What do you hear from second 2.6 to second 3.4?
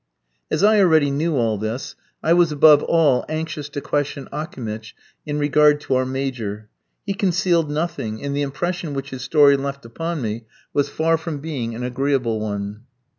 all